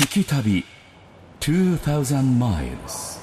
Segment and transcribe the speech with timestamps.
[0.00, 0.64] 聞き旅
[1.40, 3.20] 2000 miles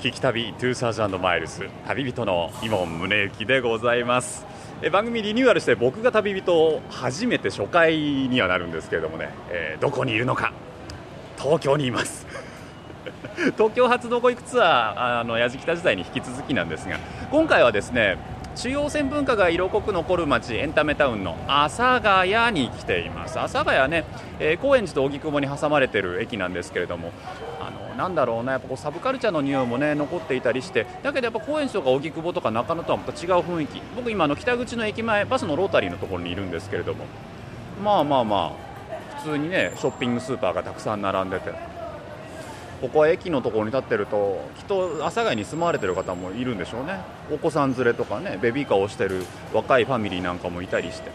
[0.00, 4.44] 聞き旅2000マイルス旅人の伊門宗行でございます。
[4.82, 10.52] え番組リニューアルして僕が旅人初めて初回にはなるんですけれどもね、えーどこにいるのか。
[11.38, 12.26] 東京にいます。
[13.56, 16.98] 東京発どこ行くツアーあの矢敷北時代に引き続きなんですが
[17.30, 18.18] 今回はですね
[18.56, 23.38] 中央線文化が色濃く残る街エンタメタウンの阿佐ヶ谷に来ています。
[23.38, 24.04] 阿佐ヶ谷ね、
[24.40, 27.12] えー高円寺と荻窪に挟まれてる駅なんですけれども
[27.60, 33.82] あのなんだろうなやっぱこうサブカルチャーの匂いもね残っていたりしてだけどやっぱ高円寺とか荻窪とか中野とはまた違う雰囲気。
[33.94, 37.04] 僕今の北口の駅前バスのロータリーのところにいるんですけれども。
[37.84, 41.75] まあまあまあ普通にねショッピングスーパーがたくさん並んでて。
[42.80, 47.00] ここは駅のところに立ってるときっと阿佐ヶ谷に住まわれてる方もいるんでしょうね。
[47.32, 51.10] お子さん連れとかねベビーカーをしてる若いファミリーなんかもいたりして、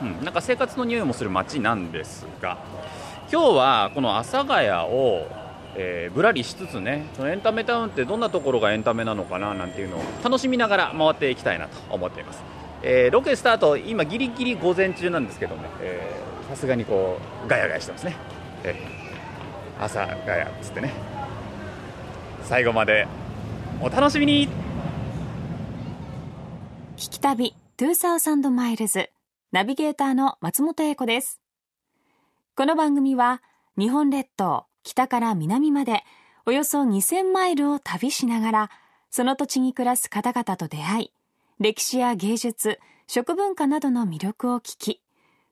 [0.00, 2.58] うん、なんか生活の匂いもする街なんですが
[3.30, 5.26] 今日はこの阿佐ヶ谷を、
[5.76, 12.42] えーぶらりしつつねそのエンタメタウンってどんなところがエンタメなのかななんていうのを楽しみながら回っていきたいなと思っています、
[12.82, 15.62] えーロケスタート今ギリギリ午前中なんですけどね。
[16.48, 18.16] さすがにこうガヤガヤしてますね、
[18.64, 18.97] えー。
[19.80, 20.92] 朝ガヤっつってね。
[22.42, 23.06] 最後まで
[23.80, 24.48] お楽しみに。
[26.96, 29.10] 聞き旅2000マイルズ
[29.52, 31.40] ナビゲーターの松本英子です。
[32.56, 33.40] この番組は
[33.78, 36.02] 日本列島北から南まで
[36.44, 38.70] およそ2000マイルを旅しながら
[39.10, 41.12] その土地に暮らす方々と出会い
[41.60, 45.02] 歴史や芸術食文化などの魅力を聞き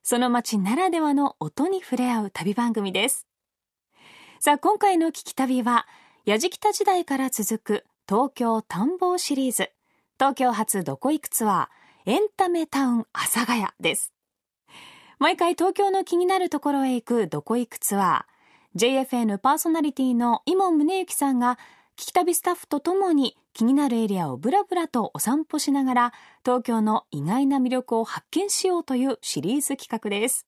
[0.03, 3.27] その街ならではの音に触れ合う旅番組です。
[4.39, 5.87] さあ今回の聞き旅は
[6.25, 9.71] 矢敷田時代から続く東京探訪シリーズ。
[10.19, 14.13] 東京発どこ行くツアーエンタメタウン阿佐ヶ谷です。
[15.17, 21.57] 毎回東京の気になるところへ行くどこ行くツアー JFN パーソナリティの伊門宗行さんが
[21.97, 26.13] 聞き旅スタッフとともに気になるエリアをブラブラとお散歩しながら
[26.45, 30.45] 東京の意外な魅力を発見しようというシリーズ企画です。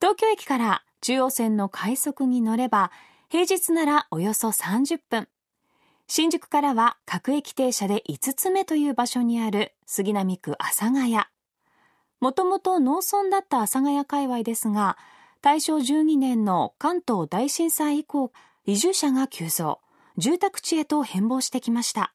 [0.00, 2.90] 東京駅から中央線の快速に乗れば
[3.28, 5.28] 平日ならおよそ30分。
[6.06, 11.18] 新宿からは各駅停車で5つ目という場所にある杉並区阿佐ヶ谷。
[12.20, 14.96] もともと農村だった阿佐ヶ谷界隈ですが
[15.42, 18.32] 大正12年の関東大震災以降
[18.64, 19.80] 移住者が急増。
[20.16, 22.14] 住宅地へと変貌してきました。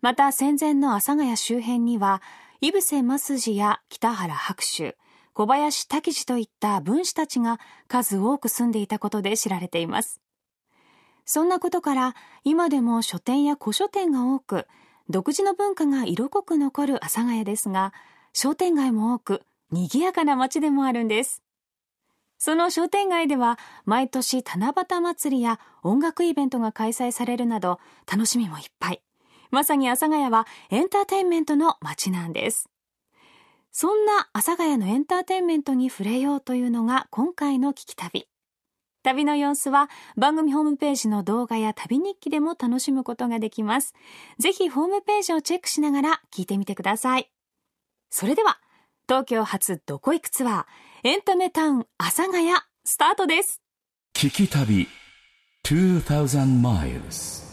[0.00, 2.22] また戦前の阿佐ヶ谷周辺には
[2.62, 4.94] 井伏正治や北原白秋
[5.38, 10.20] 小林滝次といった文士たちが数多く住んでいたことで知られています。
[11.26, 14.66] そんなことから今でも書店や古書店が多く
[15.08, 17.92] 独自の文化が色濃く残る阿佐ヶ谷ですが
[18.32, 21.44] 商店街も多く賑やかな街でもあるんです。
[22.36, 27.78] その商店街では毎年七夕祭りや音楽イベントが開催されるなど
[28.10, 29.02] 楽しみもいっぱい。
[29.52, 32.68] まさに阿佐ヶ谷はエンターテインメントの街なんです。
[33.80, 38.26] そんな阿佐ヶ谷のエンターテインメントに触れようというのが今回の聞き旅。
[39.04, 43.94] 旅の様子は番組ホームページの動画や旅日記でも楽しむことができます。
[44.40, 47.30] ぜひホームページをチェックしながら聞いてみてください。
[48.10, 48.58] それでは
[49.06, 52.50] 東京発どこ行くツアーエンタメタウン阿佐ヶ谷
[52.84, 53.62] スタートです。
[54.12, 54.88] 聞き旅
[55.62, 57.47] 2000 miles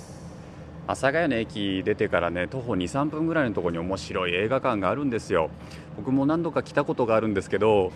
[0.88, 5.50] 阿佐ヶ谷の駅出てからね徒歩23分ぐらいのところに面白い映画館があるんですよ。
[5.97, 7.91] 僕も何度か来たことがあるんですけど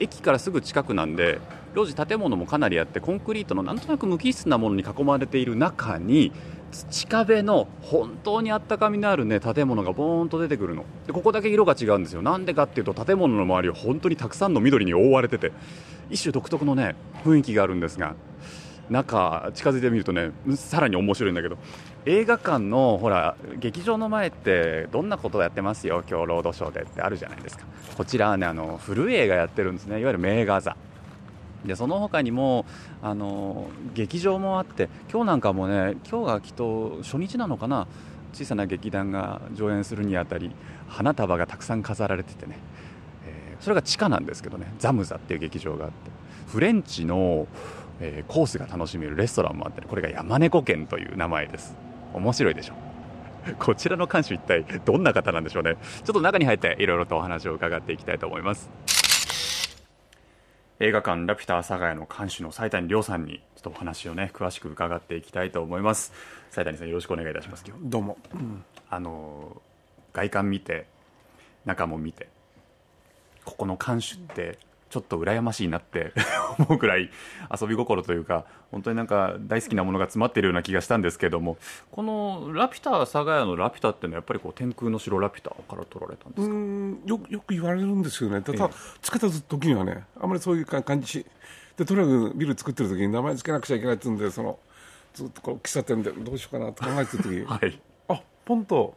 [0.00, 1.40] 駅からすぐ近くなんで
[1.74, 6.32] 路地建物もかなりあってコンクリートのなんとなく無機質なものに囲まれている中に
[6.70, 10.84] 土壁の本当にあったかみのあるね建物がボーンと出てくるの。
[11.06, 12.22] でここだけ色が違うんですよ。
[12.22, 15.50] なんでかっていうと建物の周りは本当にたくさんの緑に覆われてて
[16.10, 16.94] 一種独特のね
[17.24, 18.14] 雰囲気があるんですが
[18.90, 21.58] 中近づいてみるとねさらに面白いんだけど
[22.08, 27.66] 映画館のほら劇場の前ってどんなことをやってますよ今日ロードショーでってあるじゃないですか。
[27.98, 30.00] こちらはねあの古い映画やってるんですね。
[30.00, 30.74] いわゆる名画座。
[31.66, 32.64] でその他にも
[33.02, 37.86] あの劇場もあって今日なんかもね今日がきっと初日なのかな
[38.32, 40.50] 小さな劇団が上演するにあたり
[40.86, 42.56] 花束がたくさん飾られててね、
[43.26, 44.72] えーそれが地下なんですけどね。
[44.78, 45.96] ザムザっていう劇場があって。
[46.46, 47.46] フレンチの、
[48.00, 51.87] えコースが楽しめるレストランもあって、これが山猫軒という名前です。
[52.14, 52.74] 面白いでしょ。
[53.58, 55.76] こちらの館主一体どんな方なんでしょうね。
[56.04, 58.68] ちょっと中に入っていろいろとお話を伺っていきたいと思います。
[60.80, 66.12] 映画館ラピュタ阿佐ヶ谷の館主の斉谷亮さんにちょっとお話をね詳しく伺っていきたいと思います。
[66.50, 67.64] 斉谷さんよろしくお願いいたします。
[67.80, 68.64] どうも、うん。
[68.88, 69.60] あの
[70.12, 70.86] 外観見て
[71.64, 72.28] 中も見て
[73.44, 74.58] ここの監守って
[74.90, 76.12] ちょっと羨ましいなって
[76.58, 77.10] 思うくらい
[77.60, 81.58] 遊び心というか本当になんか大好きなものが詰まっているような気がしたんですけども
[81.92, 86.54] このラピュタ佐賀屋のラピュタっていうのはやっぱりこう天空の城ラピュタから取られたんですか？
[86.54, 88.40] うんよよく言われるんですよね。
[88.40, 88.74] ただ、ええ。
[89.02, 91.24] つけた時にはねあんまりそういうか感じ
[91.76, 94.58] でとにかくビル作ってる時に名前つけなくちゃいけないって言うんでその
[95.14, 97.80] ずっとこう喫茶店でどうしようかなと考えてる時 はい。
[98.08, 98.94] あポンと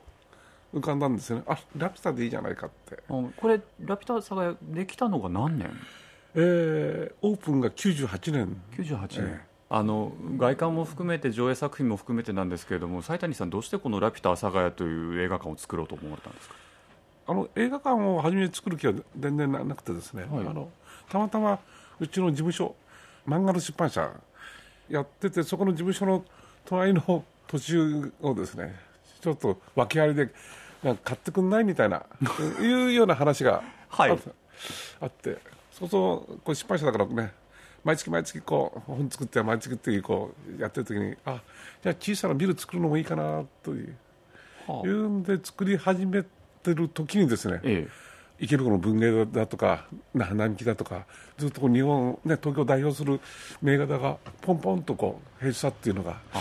[0.73, 1.44] 浮かんだんですよね。
[1.47, 5.69] あラピュタでいいじゃないかって、あこれラピュタ佐賀屋できたのが何年？
[6.35, 8.62] えーオープンが98年。
[8.77, 9.51] 98年、ええ。
[9.69, 16.56] あの外観も含めて上映作品も含めてなんですけれども斉谷さんどうしてこの「ラピュタ阿佐ヶ谷」という映画館を作ろうと思われたんですか？
[17.27, 20.69] あの映画館を初めに作る気は全然ななくてですね、はいあの
[21.09, 21.59] たまたま
[22.00, 22.75] うちの事務所
[23.27, 24.12] 漫画の出版社
[24.89, 26.25] やっててそこの事務所の
[26.65, 27.77] 隣の土地
[28.21, 28.75] をですね
[29.21, 30.29] ちょっと訳ありで
[30.83, 32.04] なんか買ってくんないみたいな
[32.62, 34.19] いうような話があ,、はい。
[35.00, 35.38] あって。
[35.72, 37.33] そうそうこう出版社だからね。
[37.83, 41.42] 毎月毎月こう本作って毎月っていうこうやってる時にあ
[41.81, 43.95] じゃあ小さなビル作るのもいいかなという。
[44.68, 46.24] はいうんで作り始め
[46.63, 47.88] てる時にですね、え
[48.39, 51.06] 池袋の文芸だとかな並木だとか
[51.38, 53.19] ずっとこう日本、ね、東京を代表する
[53.62, 56.39] 名画座がポンポンとこう閉鎖っていうのがあ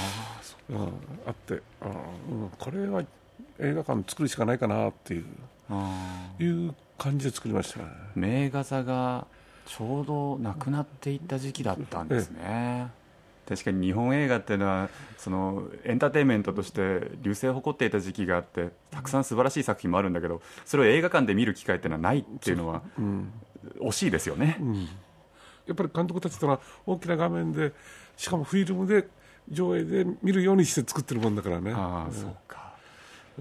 [0.70, 0.78] ううん、
[1.26, 1.86] あって、あ
[2.30, 3.02] うん、これは
[3.60, 5.24] 映画館作るしかないかなっていう
[5.68, 7.86] あいう感じで作りましたね。
[8.16, 9.26] ー名画座が
[9.66, 12.90] ちょうどなくなっていった時期だったんですね、
[13.48, 23.32] 確かに日本映画っていうのはそのエンターテインメントとして流星を誇っていた時期があってたくさん素晴らしい作品もあるんだけどそれを映画館で見る機会っていうのはないっていうのはうん。
[23.78, 24.58] 惜しいですよね、
[25.66, 27.72] やっぱり監督たちというのは大きな画面で
[28.16, 29.06] しかもフィルムで
[29.50, 31.72] 上映で見るようにして作ってるもんだからね。
[31.72, 32.12] ああうん。
[32.12, 32.59] そうか、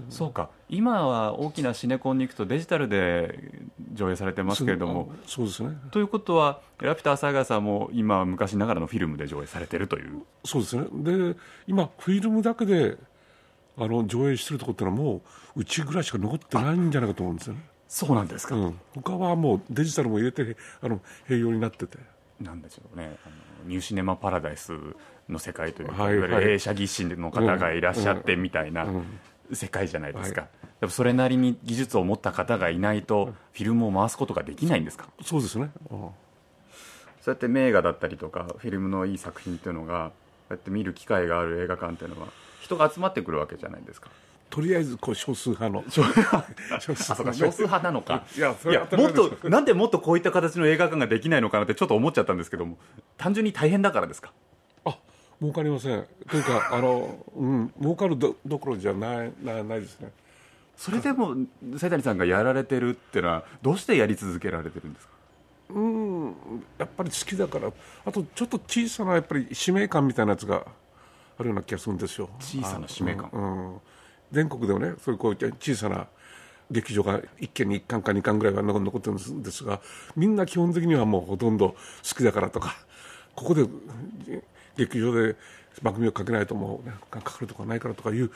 [0.08, 3.38] そうか今は大きなシネコンに行くとデジタルで
[3.92, 5.76] 上映されてますけれどもそうですね。
[5.90, 10.84] ということはラピュタ朝ヶさんも今は昔ながらのフィルムで上映されてるというそうですね。
[10.92, 12.96] で、今、フィルムだけで、
[13.76, 15.22] あの、上映してるとこってのはも
[15.56, 17.60] う、うちぐらいしか残ってないんじゃないかと思うんですよね。
[17.88, 18.80] そうなんですか、うん。
[18.94, 21.98] 他はもうデジタルも入れて、あの、併用になってて。
[22.40, 23.34] なんでしょうねあの
[23.68, 24.72] ニューシネマパラダイス
[25.28, 28.86] の世界というか、はいいわゆはいる映写技師の方がいらっしゃってみたいな
[29.52, 30.48] 世界じゃないですか、
[30.80, 35.08] でもそれなりに技術を持った方がいないとフィルムを回すことができないんですか？
[35.24, 35.70] そうですね。
[35.90, 36.08] うん
[37.22, 40.14] そうやって名画だったりとかフィルムのいい作品っていうのがこ
[40.50, 42.28] うやって見る機会がある映画館っていうのは
[42.62, 44.08] 人が集まってくるわけじゃないですか。
[44.48, 45.84] とりあえず、こう、少数派の。
[45.92, 48.24] 少数あそうか少数派なのか。
[48.36, 48.56] いや
[48.96, 52.76] もっとなんでもっとこういった形の映画館ができないのかなってちょっと思っちゃったんですけども
[53.16, 54.32] 単純に大変だからですか？
[54.32, 54.49] あ、
[55.40, 56.06] 儲かりません。
[56.28, 60.10] というか、あの、うん、儲かるどどころじゃない、なないですね。
[60.76, 61.36] それでも
[61.76, 65.12] 瀬谷さんがやられてるっていうのはどうしてやり続けられてるんですか？
[65.70, 66.34] うん、
[66.78, 67.70] やっぱり好きだから、
[68.04, 70.64] あとちょっと小さなやっぱり使命感みたいなやつが
[71.38, 72.28] あるような気がするんですよ。
[72.40, 73.80] 小さな使命感あうんうん
[74.32, 76.06] 全国でもね、そういうこう小さな
[76.70, 79.80] 劇場が1軒に1館か2館ぐらいは残残ってるんですが、
[80.16, 81.76] みんな基本的にはもうほとんど好
[82.16, 82.76] きだからとか、
[83.34, 83.66] ここで
[84.28, 84.42] え
[84.86, 85.36] 劇場で
[85.82, 88.30] 番組をかけないともう、ね、かかるとかないからとかいう、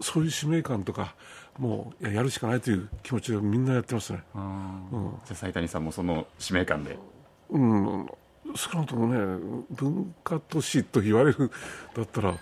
[0.00, 1.14] そういう使命感とか、
[1.58, 4.22] もういややるしかないという気持ちでみんなやってますね。
[4.32, 4.40] じゃ
[5.32, 6.98] あ斉谷さんもその使命感で。
[7.50, 8.06] うん、
[8.54, 11.50] 少なくともね文化都市と言われる
[11.94, 12.34] だったら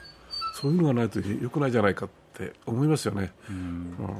[0.54, 3.32] そういうのがないとよくないじゃないかって思いますよね。
[3.46, 4.14] こ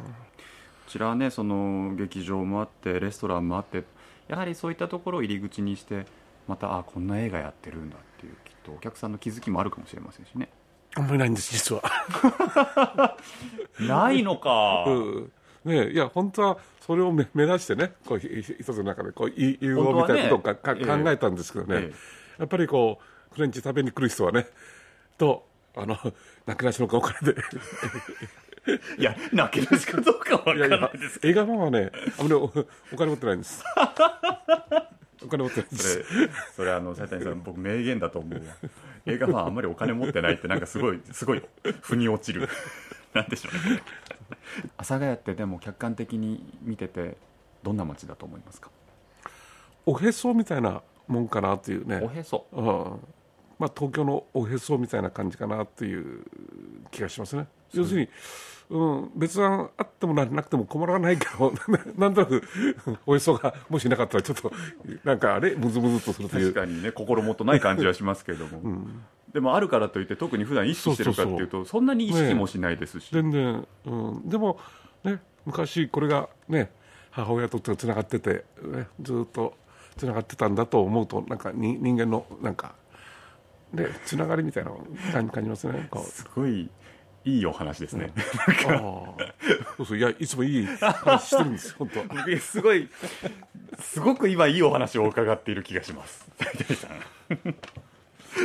[0.87, 3.85] ちらはねその劇場もあってレストランもあって
[4.29, 6.07] やはりそういったところを入り口にして
[6.47, 10.49] またあこんな映画やってるんだっていうきっとお客さんの気づきもあるかもしれませんしね。
[10.97, 13.17] あんまりないんです実は。
[13.79, 14.85] ないのか。
[14.87, 15.33] うん。
[15.65, 20.85] ね、いや本当はそれを目目指してねこう一つの中でこうい融合みたいなことをか、ね。
[20.85, 21.95] 考えたんですけどね、ええ。
[22.39, 24.47] やっぱりこうフレンチ食べに来る人はね
[25.19, 25.99] とあの
[26.47, 27.41] なけなしのお金で。
[28.99, 33.63] いや泣けるしかどうかわからないです映画ファンはねあんまりおお金持ってないんです
[35.27, 36.05] お金持ってないそれ
[36.57, 38.41] それあの斉谷さん僕名言だと思うわ。
[39.05, 41.43] 映画ファンあんまりお金持ってないってなんかすごいすごい
[41.83, 42.49] 腑に落ちる。
[43.13, 43.83] なんでしょうね。
[44.77, 47.17] 阿佐ヶ谷ってでも客観的に見てて
[47.63, 48.71] どんな街だと思いますか？
[49.85, 52.01] おへそみたいなもんかなっていうね。
[52.03, 52.47] おへそ。
[52.53, 52.65] うん。
[53.59, 56.25] まあ、東京のおへそみたいな感じかなっていう
[56.91, 57.47] 気がしますね。
[57.73, 58.09] 要するに、
[58.69, 61.53] うん、別案あってもななくても困らないけど、
[61.97, 62.43] なんとなく
[63.07, 64.53] おへそがもしなかったらちょっと
[65.05, 66.53] なんかあれムズムズとするという。
[66.53, 68.61] 確かにね心もとない感じはしますけれども、
[69.33, 74.59] でもあるからといって特に普段意識してるかっていうとそんなに意識もしないですし、全然、うん、でも
[75.05, 76.73] ね昔これがね
[77.13, 79.55] 母親とつながってて、ね、ずっと
[79.97, 82.75] つながってたんだと思うとなんかに人間のなんか
[83.73, 85.89] でつながりみたいなのを感感じますね。
[86.05, 86.69] すごい
[87.27, 88.75] いいお話ですね、ああ。
[89.77, 89.99] そうそう。
[89.99, 92.05] いやいつもいい話してるんです 本当。
[92.05, 92.89] 僕すごい
[93.81, 96.25] すごく今いいお話を伺っている気がします。
[96.39, 96.91] 斉谷さん。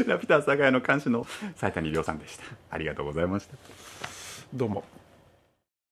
[0.08, 2.44] ラピュタ阿佐ヶ谷の監視の斉谷亮さんでした。
[2.72, 3.56] ありがとうございました。
[4.52, 4.84] どうも。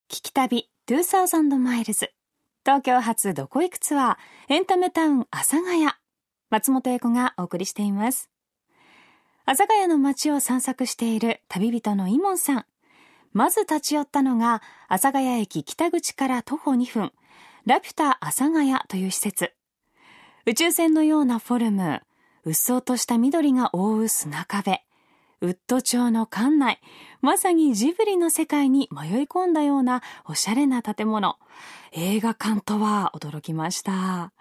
[0.10, 2.12] 聞き旅2000マイルズ
[2.66, 5.88] 東京発どこ行くツアーエンタメタウン阿佐ヶ谷。
[6.50, 8.32] 松本英子がお送りしています。
[9.46, 12.66] 阿佐ヶ谷の街を散策している旅人のイモンさん
[13.34, 17.12] まず立ち寄ったのが阿佐ヶ谷駅北口から徒歩2分
[17.66, 19.54] ラピュタ阿佐ヶ谷という施設。
[20.46, 22.02] 宇宙船のようなフォルム
[22.46, 24.82] うっそうとした緑が覆う砂壁
[25.42, 26.82] ウッド調の館内
[27.22, 31.38] まさにジブリの世界に迷い込んだようなおしゃれな建物。
[31.92, 34.32] 映画館とは驚きました。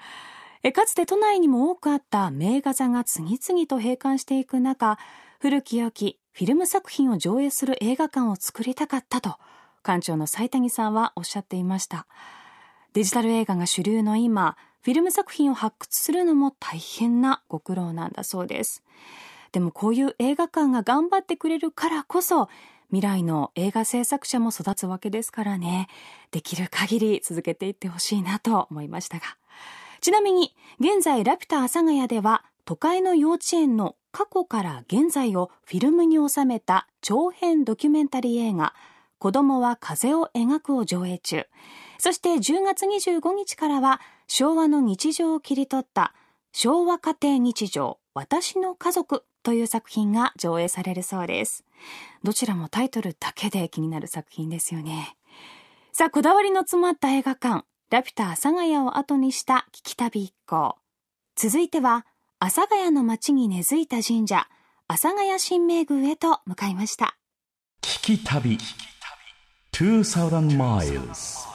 [0.73, 4.99] かつて都内にも多くあった名画座が次々と閉館していく中
[5.41, 9.37] 古き良きフィルム作品を上映する映画館を作りたかったと
[9.85, 12.09] 館長の斉谷さんはおっしゃっていました。
[12.93, 18.83] デジタル映画が主流の今フィルム作品を発掘するのも大変なご苦労なんだそうです。
[19.53, 22.49] でもこういう映画館が頑張ってくれるからこそ
[22.89, 25.87] 未来の映画制作者も育つわけですからね。
[26.33, 29.37] できる限り続けていってほしいなと思いましたが。
[30.01, 38.75] ちなみに現在ラピュタ阿佐ヶ谷では都会の幼稚園の過去から現在をフィルムに収めた長編ドキュメンタリー映画
[39.19, 41.47] 子供は風を描くを上映中。
[41.99, 46.15] そして10月25日からは昭和の日常を切り取った
[46.53, 51.65] 昭和家庭日常私の家族という作品が上映されるそうです。
[52.23, 55.17] どちらもタイトルだけで気になる作品ですよね。
[55.93, 60.77] さあこだわりの詰まった映画館ラピュタ阿佐ヶ谷を後にした聞き旅一行。
[61.35, 62.05] 続いては
[62.41, 64.47] 阿佐ヶ谷の町に根付いた神社
[64.87, 67.17] 阿佐ヶ谷神明宮へと向かいました。
[67.83, 68.57] 聞き旅
[69.73, 71.49] 2000 miles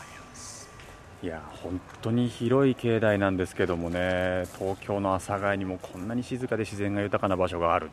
[1.24, 7.90] いや本当に広い境内なんですけどもね東京の阿佐ヶ谷にもこんなに静かで自然が豊かな場所がある。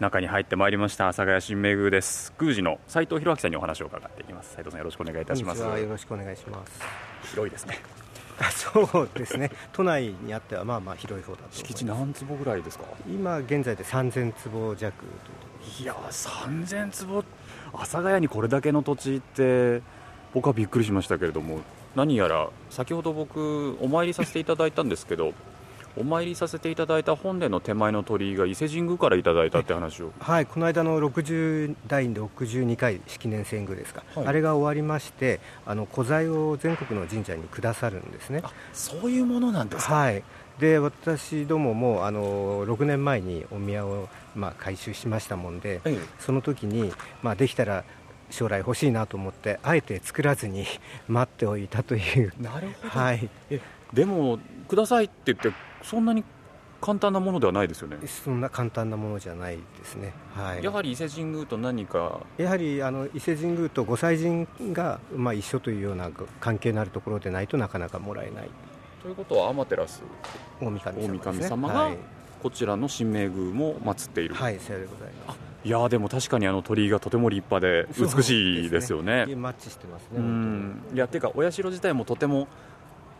[0.00, 2.32] 中に入ってまいりました阿佐ヶ谷神明宮です。
[2.40, 4.54] 宮司の斉藤弘明さんにお話を伺っていきます。
[4.54, 5.60] 斉藤さんよろしくお願いいたします。
[5.60, 6.80] こんにちはよろしくお願いします。
[7.32, 7.78] 広いですね。
[7.98, 8.01] あ
[8.50, 9.50] そうですね。
[9.72, 11.44] 都内にあってはまあまあ広い方だと。
[11.50, 12.84] 敷地何坪ぐらいですか？
[13.06, 14.92] 今現在で3000坪弱
[15.80, 17.24] いや3000坪
[17.72, 19.82] 阿佐ヶ谷にこれだけの土地って
[20.34, 21.60] 僕はびっくりしましたけれども
[21.94, 25.34] 何やら先ほど僕お参りさせていただいたんですけど
[25.96, 30.12] お参りさせていただいた本殿の手前の鳥居が伊勢神宮からいただいたって話を。
[30.20, 34.26] はい、この間の60第62回式年遷宮ですか、はい。
[34.26, 38.40] あれが終わりましてあの古材を全国の神社にくださるんですね。
[38.42, 40.22] あそういうものなんですか、はい。
[40.58, 45.98] で私どももあの6年前にお宮を、まあ、改修しましたもんで、ええ。
[46.18, 47.84] その時に、まあ、できたら
[48.30, 50.64] 将来欲しいなと思ってあえて作らずに
[51.06, 52.32] 待っておいたという。
[52.40, 53.28] なるほど、はい。
[53.92, 56.24] でもくださいって言ってそんなに
[56.80, 62.18] 簡単なものではないですよね、そんな簡単なものじゃないですね、はい、やはり伊勢神宮と何か。
[62.38, 66.10] やはりあの伊勢神宮と御祭神が、まあ、一緒というような
[66.40, 68.50] 関係のあるところでないとなかなかもらえない。
[69.00, 69.86] ということは天照
[70.60, 71.98] 大神様ね、大神様がはい、
[72.42, 75.38] こちらの神明宮も祀っている、はい、さようでございます。
[75.64, 79.26] いやーでも確かにあの鳥居がとても立派で美しいですよね。
[79.28, 80.82] そうマッチしてますねう本ん。
[80.92, 82.48] いやてかお社自体もとても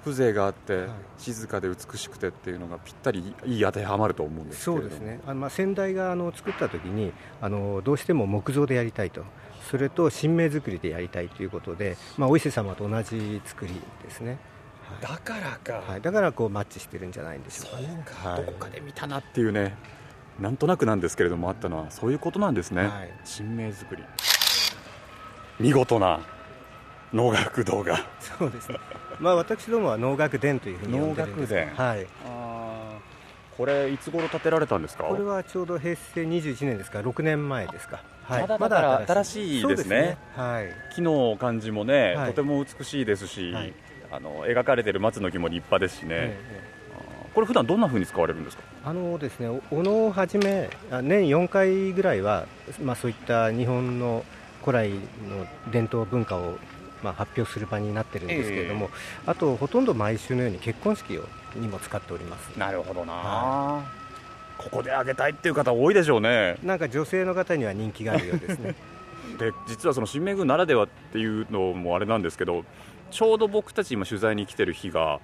[0.05, 0.89] 風情があって、はい。
[1.19, 5.21] 静かで美しくてっていうのがぴったりいい当てはまると思うんですけれどそうですね。
[5.27, 9.25] あの、まあ、先代があの作った時にあのどうしても木造でやりたいと。
[9.71, 14.39] それと神明作りでやりたいということで、まあ、お伊勢様と同じ作りですね、
[15.01, 18.45] だからか、はい、だからこうマッチしてるんじゃないんでしょうかそうねか、はい。
[18.45, 19.77] どこかで見たなっていうね
[20.41, 23.11] なんとなくなんですけれどもあったのはそういうことなんですね、はい。
[23.25, 24.03] 神明作り。
[25.61, 26.21] 見事な
[27.13, 28.01] 能楽堂が。
[28.21, 28.79] そうですね、
[29.21, 31.88] まあ、私どもは能楽殿というふうに呼んでるんです能楽殿。
[31.88, 32.07] はい。
[33.57, 35.04] これいつ頃建てられたんですか？
[35.04, 37.02] これはちょうど平成21年ですか。
[37.02, 40.16] ら6年前ですか、はい、まだだから新しいですね。
[40.35, 40.66] そうはい。
[40.95, 42.26] 木の感じもね、はい。
[42.28, 43.75] とても美しいですし、はい。
[44.11, 46.38] あの描かれてる松の木も立派ですしね、え
[46.69, 46.73] え
[47.35, 48.62] これ普段どんな風に使われるんですか？
[48.85, 52.47] あのですねお能をはじめあ年4回ぐらいは、
[52.83, 54.25] まあ、そういった日本の
[54.62, 54.99] 古来の
[55.73, 56.59] 伝統文化を、
[57.03, 58.91] まあ、発表する場になってるんですけれども、
[59.27, 62.57] あとほとんど毎週のように結婚式をにも使っております。
[62.59, 63.83] なるほどな、は
[64.59, 66.57] ここであげたいっていう方多いでしょうね。
[66.63, 68.75] なんか女性の方には人気があるようですね。
[69.39, 72.65] で実はその新明宮ならではっていうのもあれなんですけど
[73.11, 75.21] ちょうど僕たち今取材に来てる日が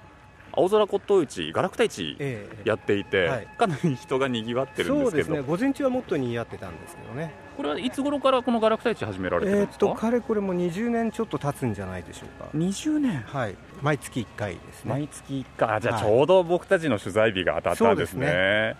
[0.59, 2.69] 青空骨董市ガラクタ市ええ。
[2.69, 3.47] やっていて、はい。
[3.57, 5.11] かなり人がにぎわってるんですけど。
[5.11, 5.39] そうですね。
[5.41, 7.33] 午前中はもっとにぎわってたんですけどね。
[7.55, 12.49] これはいつ頃からこのガラクタ市始められてるんですか、とかれこれも20年ちょっと経つんじゃないでしょうか。
[12.55, 13.21] 20年？
[13.21, 13.55] はい。
[13.81, 14.91] 毎月1回ですね。
[14.91, 15.69] 毎月1回。
[15.75, 16.03] あじゃあはい。
[16.03, 18.75] ちょうど僕たちの取材日が当たったんですね,、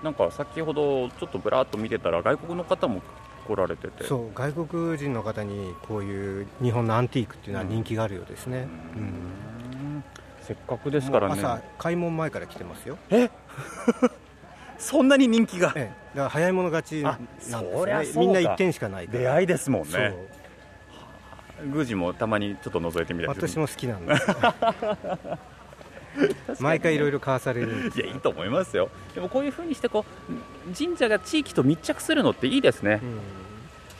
[0.00, 3.02] そうなんか先ほどちょっとぶらっと見てたら外国の方も
[3.46, 4.04] 来られてて。
[4.04, 9.53] そう外国人の方にこういう日本のアンティークっていうのは人気があるようですね、ううんん
[10.44, 11.40] せっかくですからね。
[11.40, 12.98] 朝開門前から来てますよ、
[14.78, 15.72] そんなに人気が。
[15.74, 17.62] ええ、だから早い者勝ちなんですね。
[18.16, 20.14] みんな1点しかない出会いですもんね。
[21.62, 24.26] 宮司もたまにちょっと覗いてみたり私も好きなんです
[26.60, 28.90] 毎回いろいろ交わされるいやいいと思いますよ。
[29.14, 33.00] でもこういうふうにしてこう神社が地域と密着するのっていいですね。
[33.02, 33.43] うん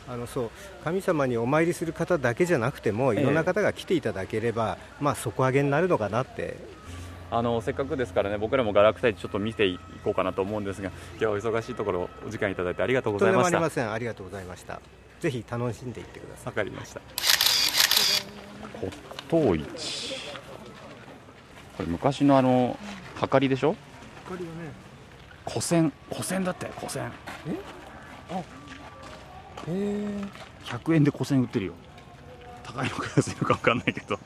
[0.07, 0.49] あのそう
[0.83, 3.21] 神様にお参りする方だけじゃなくてもええ。
[3.21, 6.57] いろんな方が来ていただければ、まあ、底上げになるのかなって。
[7.31, 13.93] あのせっかくですからね僕らもガラクタ市ちょっと見ていこうかなと思うんですが今日はお忙しいところお時間いただいてありがとうごとんでもありざいましたません。
[13.93, 14.79] ありがとうございました。
[15.19, 16.45] ぜひ楽しんでいってください。
[16.45, 17.01] わかりました。
[18.79, 20.15] 骨董市。
[21.77, 22.77] これ昔のあの
[23.15, 23.75] はかりでしょ？
[24.25, 24.71] 光はね。
[25.47, 27.05] 古銭古銭だって古銭。
[27.05, 27.07] へ
[27.47, 28.43] え
[29.63, 31.73] 100円で古銭売ってるよ。
[32.63, 34.19] 高いのか安いのか分かんないけど。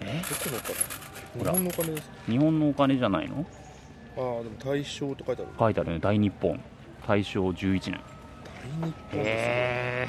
[0.00, 0.22] え？
[0.28, 0.58] どっちの
[1.44, 3.46] 日本のお金です日本のお金じゃないの？
[4.16, 5.98] ああでも大正と書いてある書いてあるね。
[5.98, 6.60] 大日本。
[7.06, 7.92] 大正11年。
[7.92, 8.00] 大日
[8.80, 9.22] 本ですね。
[9.22, 10.08] へ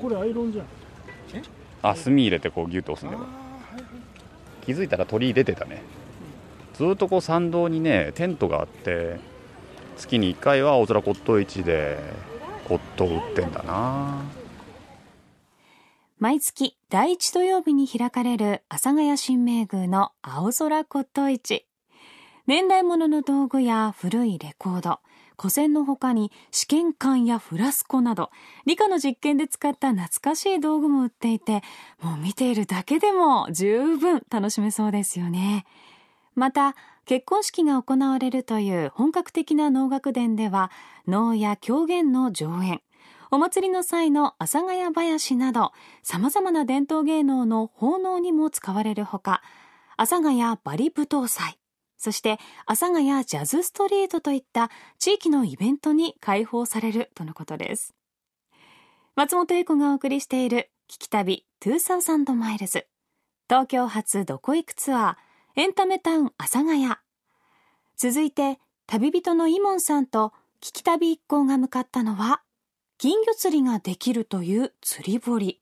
[0.00, 0.66] これアイロンじゃん。
[1.82, 3.26] あ炭入れてこうギュッと押すんだよ。
[4.64, 5.82] 気づいたら鳥居出てたね。
[6.74, 9.18] ずっとこう参道にねテントがあって
[9.96, 11.98] 月に1回は青空骨董市で
[12.68, 14.22] 骨董売ってんだな
[16.18, 21.66] 毎月第一土曜日に開かれる阿佐ヶ谷神明宮の青空骨董市。
[22.46, 25.00] 年代物の道具や古いレコード、
[25.36, 28.30] 古銭の他に試験管やフラスコなど、
[28.64, 31.62] 理科の実験で使った懐かしい道具も売っていて、
[32.00, 35.66] もう見ているだけでも十分楽しめそうですよね。
[36.34, 40.70] また、結婚式が行われるという本格的な能楽殿では、
[41.06, 42.80] 能や狂言の上演、
[43.30, 49.42] お祭りの際の阿佐ヶ谷林など、様々な伝統芸能の奉納にも使われるほか、
[49.96, 51.58] 阿佐ヶ谷バリ舞踏祭、
[51.96, 57.94] そして阿佐ヶ谷ジャズストリートといった地域のイベントに開放されるとのことです。
[59.16, 62.86] 松本英子がお送りしている聞き旅2000マイルズ。
[63.48, 66.88] 東京発どこ行くツアー、エンタメタウン阿佐ヶ谷。
[67.96, 72.42] 続いて、旅人のイモンさんと聞き旅一行が向かったのは、
[72.98, 75.60] 金魚釣りができるという釣り堀。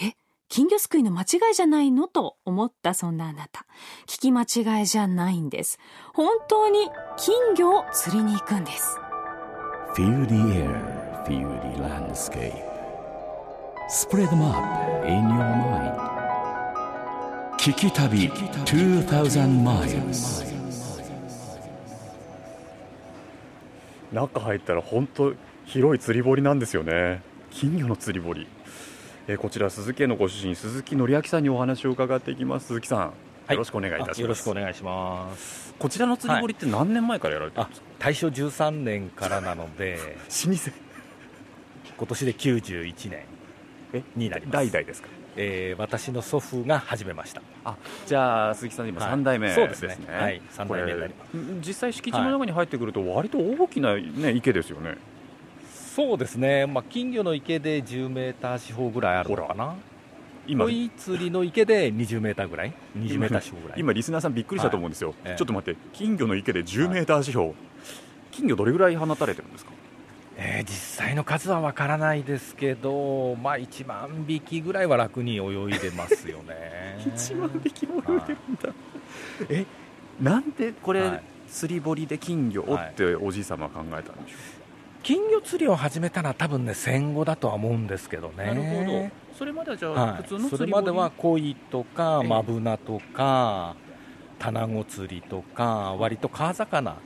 [0.00, 0.14] え、
[0.48, 3.66] 金魚すくいの間違いじゃないのと思ったそんなあなた。
[4.06, 5.78] 聞き間違いじゃないんです。
[6.14, 8.98] 本当に金魚を釣りに行くんです。
[9.94, 12.54] Feel the air, feel the landscape.
[13.90, 16.09] Spread them up in your mind.
[17.60, 18.30] Kikitabi
[18.64, 20.44] 2000 miles.
[24.12, 25.34] 中入ったら本当
[25.66, 27.22] 広い釣り堀なんですよね。
[27.50, 28.46] 金魚の釣り堀、
[29.28, 32.68] えーこちら鈴木家のご主人鈴木紀明さんにお話を伺っていきます。
[32.68, 33.12] 鈴木さん、は
[33.48, 33.52] い。
[33.52, 34.18] よろしくお願いいたします。
[34.18, 35.74] あよろしくお願いします。
[35.78, 39.98] こちらの釣り堀って何年前からやられてるんあですか、大正13年からなので
[40.46, 40.70] 老舗。
[41.98, 43.20] 今年で91年
[43.92, 44.56] えになります。
[44.56, 45.08] 代々ですか？
[45.42, 47.40] えー私の祖父が始めました。
[47.64, 47.74] あ
[48.06, 49.14] じゃあ鈴木さん今はい。
[49.14, 49.96] 3代目そうですすね。
[50.06, 50.42] はい。
[50.50, 54.98] 三代目になりこれ実際敷地の中に入ってくると割と大きな、ね、池ですよね。
[55.96, 59.74] そうですね、まあ、金魚の池で10メーター四方ぐらいあるのかな。
[60.46, 62.72] 今鯉釣りの池で20メーターぐらい。
[62.98, 63.80] 20メーター四方ぐらい。
[63.80, 65.36] 今リスナーさんびっくりしたと思うんですよ、ええ。
[65.38, 67.54] ちょっと待って金魚の池で10メーター四方、
[68.30, 69.72] 金魚どれぐらい放たれてるんですか？
[70.42, 70.68] えー実
[71.06, 76.98] 際の数は分からないですけど、まあ、1万匹ぐらいは楽に泳いでますよね。
[77.04, 78.68] 1万匹も泳いでるんだ、
[79.50, 79.66] え
[80.20, 81.22] なんでこれ、はい。
[81.50, 84.36] 釣り堀で金魚をっておじい様は考えたんでしょ
[85.02, 88.44] 金魚釣りを始めたのは多分ね戦後だとは思うんですけどね。
[88.46, 89.10] なるほど。
[89.36, 90.22] それまではじゃあ、はい。
[90.22, 90.86] 普通のそ釣り堀？
[90.86, 92.28] れまでは鯉とかええ。
[92.28, 93.74] マブナとか
[94.38, 96.96] 卵釣りとか割と川魚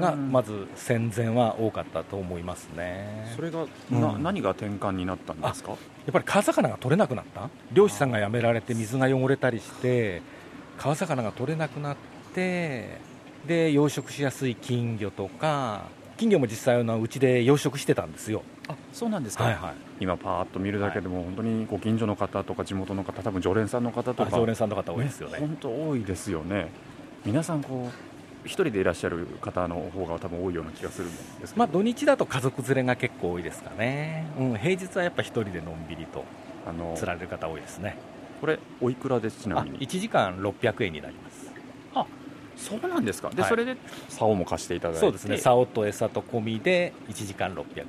[0.00, 3.32] がまず戦前は多かったと思いますね。
[3.36, 4.00] それが、うん。
[4.00, 5.70] な何が転換になったんですか？
[5.70, 7.48] やっぱり川魚が取れなくなった。
[7.72, 10.22] 漁師さんが辞められて水が汚れたりして
[10.78, 11.96] 川魚が取れなくなっ
[12.34, 12.98] て
[13.46, 15.84] で養殖しやすい金魚とか
[16.16, 18.42] 金魚も実際のうちで養殖してたんですよ。
[18.68, 19.74] あそうなんですか、はいはい。
[20.00, 24.28] 今パーッと見るだけでも本当にご近所の方とか地元の方多分常連さんの方とか。
[24.28, 26.68] あ常連さんの方多いですよね本当多いですよね。
[27.24, 28.11] 皆さんこう
[28.44, 36.24] 一人でいらっしゃる方の方が多分多いような気がするんですまあ、土日だと家族連れが結構多いですかね、うん、平日はやっぱ一人でのんびりと
[36.66, 37.96] あの釣られる方多いですね。
[38.40, 41.52] これおいくらですちなあみに？1時間600円になります。
[42.54, 43.30] そうなんですか。
[43.30, 43.50] で、はい。
[43.50, 43.76] それで
[44.08, 45.00] 竿も貸していただいて。
[45.00, 45.38] そうですね。
[45.38, 47.86] 竿と餌と込みで1時間600円。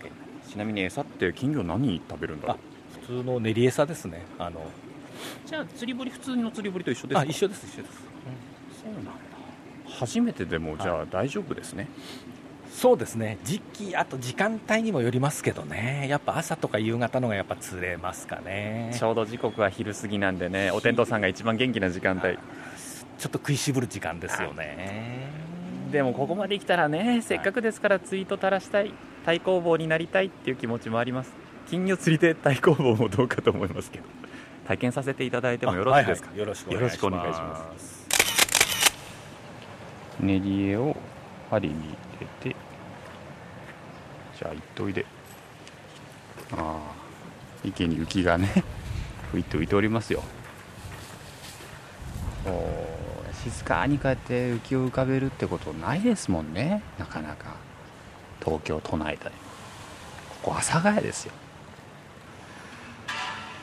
[0.50, 2.58] ちなみに餌って金魚何食べるんだろう？
[3.02, 4.26] 普通の練り餌ですね。
[4.40, 4.62] あの
[5.46, 7.20] じゃあ釣り堀普通の釣り堀と一緒ですか？
[7.20, 7.96] あ一緒です一緒です、
[8.84, 9.12] そうなんだ
[9.94, 11.88] 初めてでもじゃあ大丈夫ですね、
[12.72, 13.38] そうですね。
[13.44, 16.08] 時期あと時間帯にもよりますけどね。
[16.10, 18.92] やっぱ朝とか夕方のがやっぱ釣れますかね。
[18.98, 22.38] ちょうど時刻は昼過ぎなんでねお天道さんが一番元気な時間帯。
[23.20, 25.30] ちょっと食いしぶる時間ですよね。
[25.92, 28.92] でもここまで来たらねせっかくですからツイート垂らしたい
[29.26, 31.32] 太工房になりたいっていう気持ちもあります。
[31.70, 34.06] 金魚釣りで太工房もどうかと思いますけど
[34.68, 36.48] 体験させていただいてもよろしいですか、あはいはい。
[36.48, 38.03] よろしくお願いします
[40.20, 40.96] 練り絵を
[41.50, 42.56] 針に入れて
[44.38, 45.06] じゃあいっといで。
[46.52, 47.04] ああ
[47.64, 48.64] 池に雪がね
[49.32, 50.24] 吹いて浮いておりますよ。
[52.46, 52.94] お
[53.44, 56.82] 静かにこうやって浮きを浮かべるってことないですもんね。
[57.00, 57.56] なかなか。
[58.44, 59.26] 東京都内で。
[60.44, 61.34] ここ阿佐ヶ谷ですよ。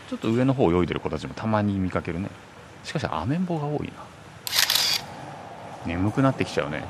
[0.08, 2.30] ちょっと上の方泳いでる子たちもたまに見かけるね。
[2.82, 4.09] しかしアメンボが多いな。
[5.86, 6.84] 眠くなってきちゃうね。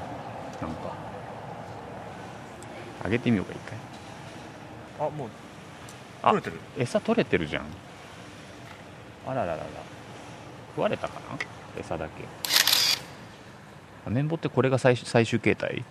[0.60, 0.92] なんか。
[3.04, 3.58] あげてみようか一
[4.98, 5.06] 回。
[5.06, 5.28] あもう
[6.22, 6.60] あ取れてる？
[6.78, 7.64] 餌取れてるじゃん。
[9.26, 9.66] あらららら。
[10.76, 11.38] 食われたかな？
[11.78, 12.24] 餌だけ。
[14.06, 15.84] アメンボってこれが最終最終形態？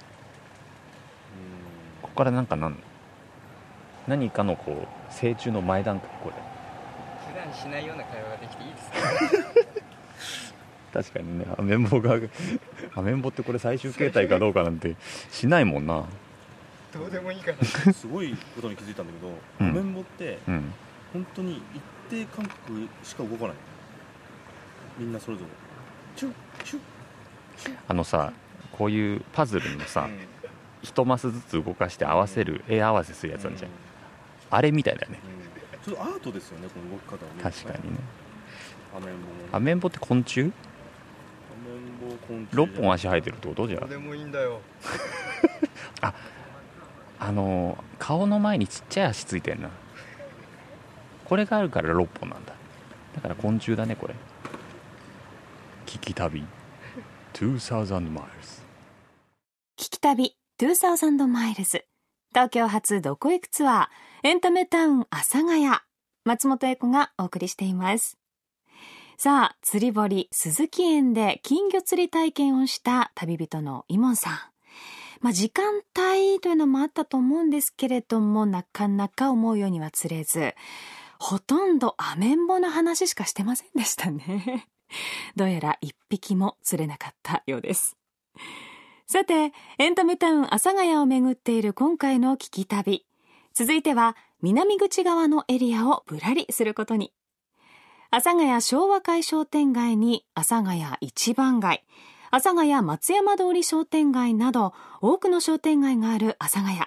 [2.01, 2.71] ここからなんかなん？
[2.71, 2.77] の
[4.07, 6.35] 何かのこう成虫の前段階これ
[7.31, 8.97] 普段しないような会話ができていいですか？
[10.91, 11.45] 確かにね。
[11.58, 12.19] アメンボが
[12.95, 14.95] アメンボってこれ最終形態かどうかなんて
[15.30, 16.06] しないもんな。
[16.91, 17.93] どうでもいいかな。
[17.93, 19.69] すごいことに気づいたんだけど、うん。
[19.69, 20.73] アメンボってうん。
[21.13, 23.54] 本当に一定間隔しか動かない
[24.97, 25.49] みんなそれぞれ。
[26.15, 26.82] チュッチュッ。
[27.88, 28.32] あのさ
[28.71, 30.17] こういうパズルのさうん。
[30.82, 33.71] 一マスずつ動かして合わせる絵合わせするやつあるじゃん。
[33.71, 33.78] うん。
[34.52, 35.19] あれみたいだよね。
[35.86, 37.43] ちょっとアートですよねこの動き方はね。
[37.43, 37.99] 確かにね。
[38.95, 40.52] アメンボもアメンボって昆虫？
[42.53, 43.67] 6本足生えてるってこと？
[43.67, 44.61] じゃどうでもいいんだよ。
[47.21, 49.69] あの顔の前にちっちゃい足ついてんな。
[51.25, 52.53] これがあるから6本なんだ。
[53.15, 54.15] だから昆虫だねこれ。
[55.85, 56.45] 聞き旅。
[57.33, 58.21] 2000 miles
[59.77, 61.85] 聞き旅2000マイルズ
[62.29, 65.69] 東京発どこ行くツアーエンタメタウン阿佐ヶ谷。
[66.25, 68.18] 松本英子がお送りしています
[69.21, 74.34] さあ釣り堀鈴木園で金魚釣り体験をした旅人のイモンさん
[75.19, 80.53] まあ、時間帯というのもあったと思うんですけれどもなかなか思うようには釣れず
[81.19, 84.69] ほとんどアメンボの話しかしてませんでしたね
[85.36, 87.97] どうやら一匹も釣れなかったようです
[89.05, 93.05] さて、エンタメタウン阿佐ヶ谷を巡っている今回の聞き旅。
[93.53, 97.12] 続いては、南口側のエリアをぶらりすることに。
[98.11, 101.85] 阿佐ヶ谷昭和会商店街に阿佐ヶ谷一番街、
[102.31, 106.79] 阿佐ヶ谷松山通り商店街など多くの商店街がある阿佐ヶ谷。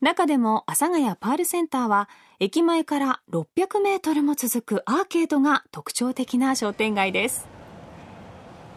[0.00, 2.08] 中でも阿佐ヶ谷パールセンターは
[2.40, 7.46] 駅前から600メートルも続くアーケードが特徴的な商店街です。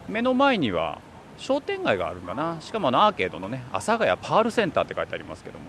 [0.08, 1.00] 目の前には
[1.36, 5.64] 商店街があるんだなしかもあのアーケードのね阿佐ヶ谷パールセンターって書いてありますけども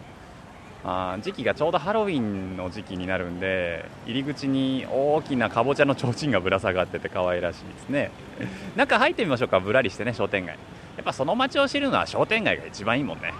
[0.89, 8.10] あー時期がちょうどハロウィンの時期になるんで入り口に大きなかぼちゃの提灯がぶら下がってて可愛らしいですね。
[8.78, 9.60] 中入ってみましょうか。
[9.60, 10.58] ぶらりしてね商店街。
[10.95, 13.34] やっぱその街を知るのは商店街が一番いいもんね。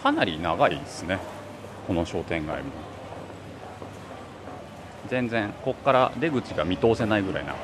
[0.00, 1.18] かなり長いですね。
[1.88, 2.70] この商店街も。
[5.08, 7.56] 全然こっから出口が見通せないぐらい長い。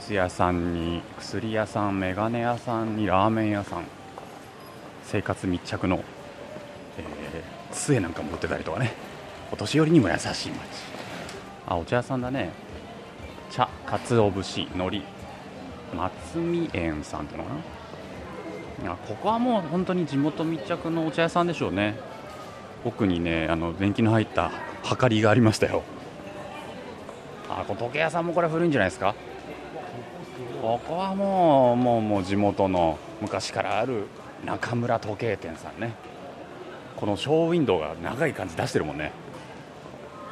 [0.00, 3.84] 靴屋さんに薬屋さんメガネ屋さんにラーメン屋さん。
[5.04, 6.04] 生活密着の、えー、
[7.74, 8.94] 杖なんかも売ってたりとかね。
[9.52, 10.58] お年寄りにも優しい街。
[11.66, 12.50] あお茶屋さんだね。
[13.50, 15.02] 茶かつお節海苔。
[15.94, 17.56] 松見園さんってのかな。
[18.82, 21.96] いやここはもう本当に地元密着のお茶屋さんでしょうね。
[22.84, 24.50] 奥にねあの年季の入った
[24.82, 25.82] はかりがありましたよ。
[27.48, 29.14] あこの時計屋さんもこれ古いんじゃないですか？
[30.60, 34.06] ここはもうもうもう地元の昔からある
[34.44, 35.94] 中村時計店さんね。
[36.96, 39.12] このショーウィンドウが長い感じ出してるもんね。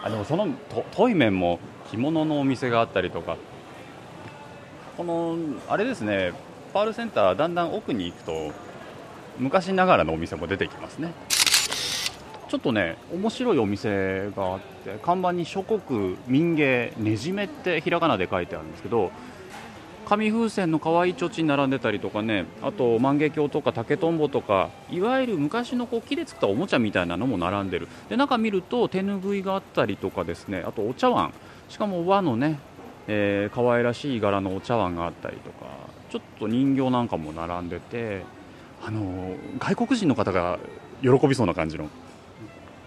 [0.03, 1.59] あでもそのとトイメンも
[1.91, 3.37] 着物のお店があったりとか。
[4.97, 5.37] この
[5.69, 6.33] あれですね
[6.75, 8.53] パールセンターだんだん奥に行くと
[9.39, 11.13] 昔ながらのお店も出てきますね。
[12.49, 19.11] ちょっとね面白いお店があって看板に諸国民芸ねじめってひらがなで書いてあるんですけど
[20.13, 22.45] 紙風船の可愛い提灯並んでたりとかね。
[22.63, 27.89] あと万華鏡とか竹とんぼとかいわゆる昔のこう木で作ったおもちゃみたいなのも並んでる。
[28.11, 30.65] で中見ると手ぬぐいがあったりとかですね。
[30.67, 31.33] あとお茶碗。
[31.71, 32.59] しかも和のね、
[33.09, 35.65] えー、可愛らしい柄のお茶碗があったりとか
[36.11, 38.23] ちょっと人形なんかも並んでて。
[38.85, 40.59] あの外国人の方が
[41.03, 41.89] 喜びそうな感じの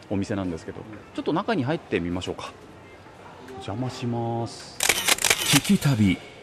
[0.09, 0.81] お店なんですけど。
[1.15, 2.51] ちょっと中に入ってみましょうか。
[3.55, 4.77] 邪魔します。
[5.57, 6.35] 聞き旅。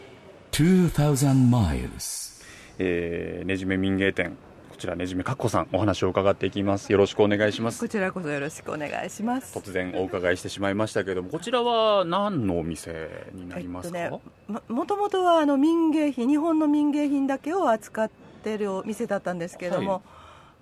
[0.53, 2.43] 2000 miles.
[2.77, 4.37] えーねじめ民芸店
[4.69, 6.91] こちらねじめかっこさんお話を伺っていきます。
[6.91, 7.79] よろしくお願いします。
[7.79, 9.57] こちらこそよろしくお願いします。
[9.57, 18.11] 突然お伺いしてしまいましたけどもこちらは何のお店になりますか、えっとね、ももともとはあの民芸品日本の民芸品だけを扱っ
[18.43, 19.97] てるお店だったんですけれども、は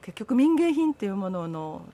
[0.04, 1.86] い、結局民芸品っていうものの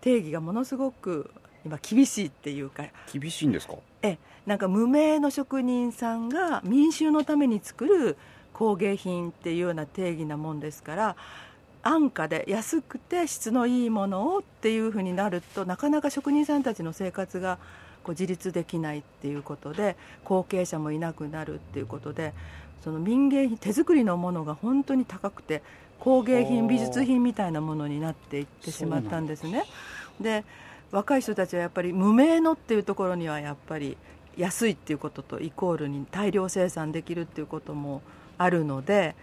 [0.00, 1.30] 定義がものすごく
[1.64, 2.84] 今厳しいっていうか。
[3.12, 3.74] 厳しいんですか？
[4.02, 8.16] えなんか無名の職人さんが民衆のために作る
[8.52, 11.16] 工芸品っていうような定義なもんですから
[11.82, 17.58] 安価で安くて質のいいものをっていうふうになるとなかなか職人さんたちの生活が
[18.02, 22.34] こう自立できないっていうことで後継者もいなくなるっていうことで
[22.82, 25.62] その民芸品手作りのものが本当に高くて
[26.00, 29.64] 工芸品美術品みたいなものになっていってしまったんですね。
[30.20, 30.44] で
[30.92, 33.96] 若い人たちはやっぱり無名のっていうところにはやっぱり
[34.36, 38.02] 安いっていうこととイコールに大量生産できるっていうことも
[38.38, 39.14] あるので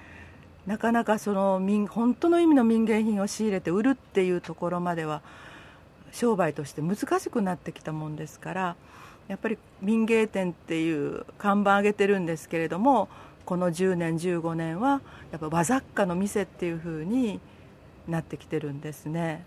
[0.65, 5.21] なかなかその民本当の意味の民芸品を仕入れて売るっていうところまでは
[6.11, 8.75] 商売として難しくなってきたもんですから
[9.27, 13.09] やっぱり民芸店っていう看板上げてるんですけれども
[13.45, 15.01] この10年15年は
[15.31, 17.39] やっぱ和雑貨の店っていうふうに
[18.07, 19.45] なってきてるんですね。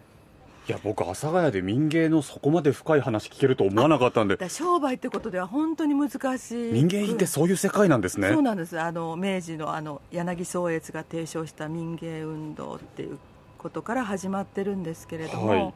[0.68, 4.38] いや僕、阿佐ヶ谷で民芸のそこまで深い話聞けると思わなかったんで。
[4.48, 6.72] 商売ってことでは本当に難しい。
[6.72, 8.28] 民芸品ってそういう世界なんですね。
[8.28, 8.78] そうなんです。
[8.78, 13.18] あの明治のあの柳宗悦が提唱した民芸運動っていう
[13.58, 15.74] ことから始まってるんですけれども、はい、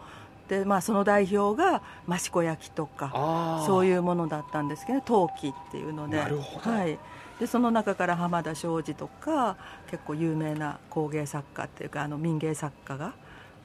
[0.49, 6.17] でまあ、その代表が益子焼とかそういうものだったんですけど陶器っていうので。
[6.19, 6.97] なるほど、はい、
[7.41, 9.57] でその中から浜田庄司とか
[9.91, 13.15] 結構有名な工芸作家っていうかあの民芸作家が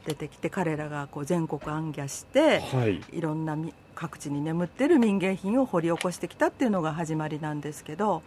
[0.06, 3.58] 出てきて彼らがこう全国行脚して、はい、いろんな
[3.96, 8.24] 各地に眠ってる民芸品を掘り起こしてきたっていうのが始まりなんですけど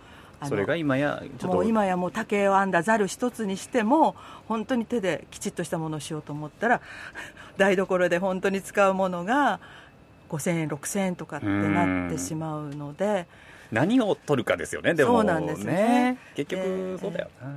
[0.47, 4.15] それが今やもう今やもう竹を編んだざる一つにしても
[4.47, 6.81] 本当に手できちっとしたものをしようと思ったら
[7.57, 9.61] 台所で本当に使うものが
[10.29, 13.27] 5000円6000円とかってなってしまうので。
[13.73, 16.17] 何を取るかですよね、でもそうなんですね。
[16.37, 17.49] 結局、そうだよな、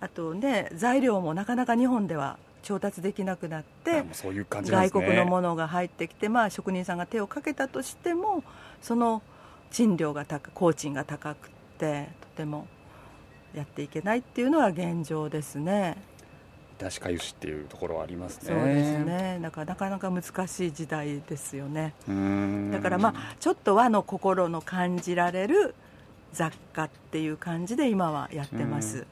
[0.00, 8.44] あとね、材料もなかなか日本では調達できなくなってそういう感じ、ね、外国のものが入ってきて、まあ、職人さんが手をかけたとしても
[8.80, 9.22] その
[9.70, 12.66] 賃料が高工賃が高くてとても
[13.54, 15.96] やっていけないっていうのは現状ですね。
[16.80, 18.48] 確かゆしっていうところはありますね。
[18.48, 19.38] そうですね。
[19.40, 21.94] だからなかなか難しい時代ですよね。
[22.72, 25.74] だからまあちょっと和の心の感じられる
[26.32, 29.06] 雑貨っていう感じで今はやってます。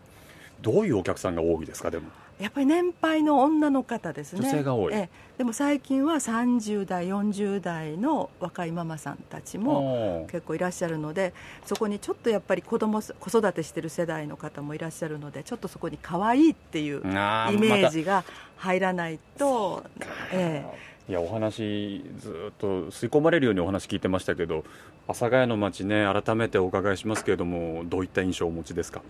[0.61, 2.09] どういうお客さんが多いですかでも。
[2.41, 4.41] やっぱり年配の女の方ですね。
[4.43, 4.95] 女性が多い。
[4.95, 11.33] えでも最近は30代40代の若いママさんたちも結構いらっしゃるので
[11.65, 18.25] そこにちょっとやっぱり子供子育てしてる世代の方もいらっしゃるのでちょっとそこに可愛いっていうイメージが
[18.59, 20.67] 入らないと、ま、え
[21.09, 21.11] え。
[21.11, 24.65] いやお話ずっと吸い込まれるようにお話聞いてましたけど
[25.09, 29.01] 阿佐ヶ谷の街ね改めてお伺いしますけれどもどういった印象をお持ちですか？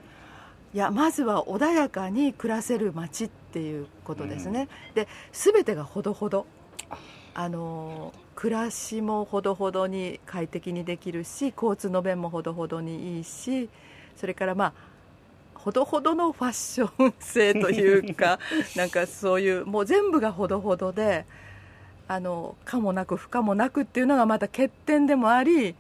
[0.73, 6.47] いやまずは穏やかに暮らせる街っていうことですね、うん、で全てがほどほど。
[7.33, 13.69] あの暮らしもほどほどに快適にできるし交通の便もほどほどにいいし
[14.17, 14.73] それからまあ
[15.55, 18.39] ほどほどのファッション性というか
[18.77, 21.25] なんかそういうもう全部がほどほどで
[22.09, 25.77] あの可もなく不可もなくっていうのがまた欠点でもあり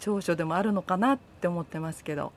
[0.00, 2.32] 長所でもあるのかなって思ってますけど。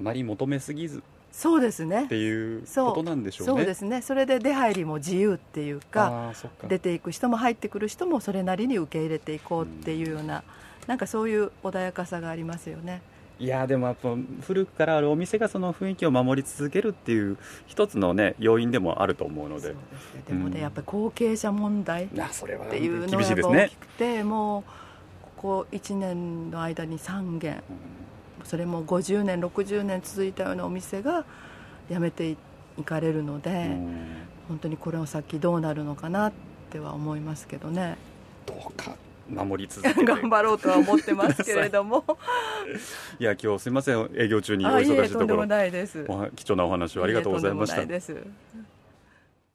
[0.00, 2.06] あまり求めすぎずそうですね。
[2.06, 3.54] っていうことなんでしょうね。
[3.54, 4.02] そうですね。
[4.02, 6.32] それで出入りも自由っていうか
[6.66, 10.42] 出ていく人も入ってくる人もそれなりに受け入れていこうっていうような、うん、
[10.88, 13.02] なんかそういう穏やかさがありますよね。
[13.38, 14.08] いやでもやっぱ
[14.42, 19.74] 古くからあるお店がその雰囲気を守り続けるっていう一つのね要因でもあると思うので。
[20.26, 24.62] でもね、やっぱり後継者問題ってそれはいうの厳が大きくて、もう
[25.22, 27.62] ここ1年の間に3件、
[28.44, 31.24] それも50年60年続いたようなお店が
[31.90, 32.36] 辞めてい
[32.84, 33.76] かれるので、
[34.48, 36.32] 本当にこれの先どうなるのかなっ
[36.70, 37.96] ては思いますけどね。
[38.46, 38.96] どうか
[39.28, 40.02] 守り続けて。
[40.04, 42.04] 頑張ろうとは思ってますけれども。
[43.18, 44.10] いや今日すみません。
[44.14, 45.04] 営業中にお忙しいところ。
[45.04, 46.04] えとんでもないです。
[46.08, 47.82] お貴重なお話をありがとうございました。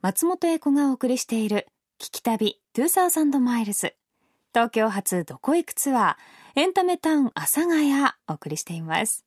[0.02, 1.66] 松本英子がお送りしている
[1.98, 3.94] 聞き旅2000マイルズ。
[4.52, 6.16] 東京発どこ行くツアー
[6.58, 7.92] エンタメタウン阿佐ヶ谷
[8.28, 9.26] お送りしています。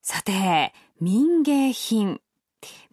[0.00, 2.22] さて民芸品。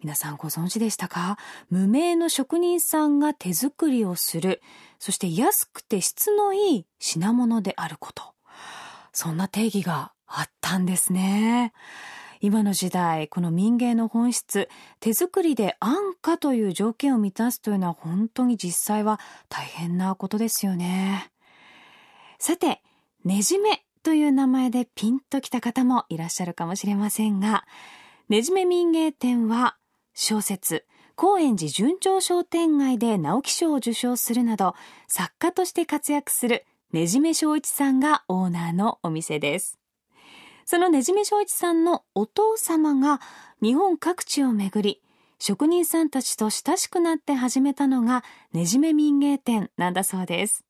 [0.02, 1.38] 皆さんご存知でしたか？
[1.70, 4.60] 無名の職人さんが手作りをする。
[4.98, 8.34] そして安くて質のいい品物であること。
[9.14, 11.72] そんな定義があったんですね。
[12.42, 14.68] 今の時代この民芸の本質
[15.00, 19.18] 手作りで安価という条件を満たすというのは本当に実際は
[19.48, 21.30] 大変なことですよね。
[22.38, 22.82] さて
[23.24, 27.64] ねじめという名前でピンときた方もいらっしゃるかもしれませんが
[28.28, 29.76] ねじめ民芸展は
[30.14, 30.84] 小説
[31.16, 34.74] 高円寺純町商店街で直木賞を受賞するなど
[35.08, 39.78] 作家として活躍するねじめ正一さんがオーナーのお店です。
[40.64, 43.20] そのねじめ正一さんのお父様が
[43.62, 45.02] 日本各地を巡り
[45.38, 50.64] 職人さんたちと親しくなって始めたのがねじめ民芸店なんだそうです。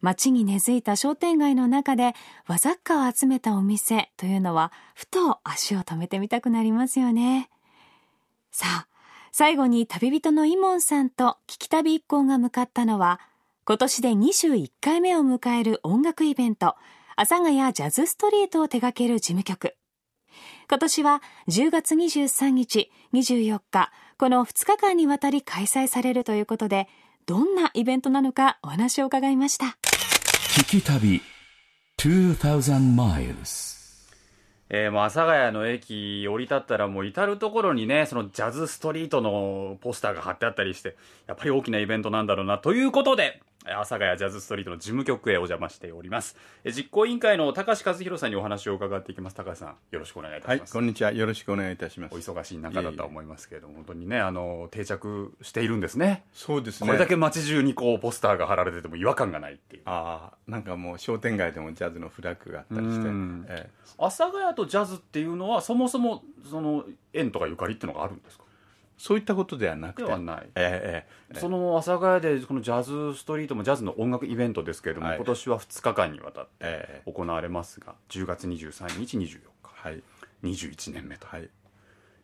[0.00, 2.14] 街に根付いた商店街の中で
[2.46, 7.50] 和雑貨を集めたお店というのはふと足を止めてみたくなりますよね。
[8.50, 8.86] さあ
[9.32, 13.20] 最後に旅人のイモンさんと聞き旅一行が向かったのは
[13.64, 16.74] 今年で21回目を迎える音楽イベント
[17.16, 19.76] 阿佐ヶ谷ジャズストリートを手掛ける事務局。
[20.68, 26.88] 今年は10月23日24日この2日間にわたり開催されるということで
[27.26, 29.89] どんなイベントなのかお話を伺いました。
[30.52, 31.22] 聞き旅
[31.96, 33.78] 2000 miles
[34.68, 40.96] えーもう阿佐ヶ谷の駅降り立ったらもう至る所にねそのジャズストリートのポスターが貼ってあったりして
[41.28, 42.58] やっぱり大きなイベントなんだろうな。
[42.58, 46.34] ということで阿佐ヶ谷ジャズストリートの事務局へお邪魔しております。
[46.64, 49.36] えー実行委員会の高橋和弘さんにお話を伺っていきます。
[49.36, 51.12] 高橋さんよろしくお願いいたします、こんにちは。
[51.12, 52.14] よろしくお願いいたします。
[52.14, 56.24] お忙しい中だとは思いますけれども本当にねあの定着しているんですね。
[56.32, 56.86] そうですね。
[56.86, 59.82] これだけ街中にこうポスターが貼られてても違和感がないっていう。
[59.84, 63.08] ああ、なんかもう商店街でもジャズのフラッグがあったりして。
[63.08, 63.70] うん、ええ。
[63.98, 68.44] 阿佐ヶ谷とジャズっていうのはそもそもその縁とかゆかりっていうのがあるんですか？
[69.00, 70.46] そういったことではなくて、ではない。
[70.54, 71.40] ええええ。
[71.40, 75.16] その阿佐ヶ谷でこのジャズストリートもジャズの音楽イベントですけれども、はい。
[75.16, 79.40] 今年は2日間にわたってええ行われますが10月23日24日。
[79.62, 80.02] はい。
[80.42, 81.48] 21年目と、はい。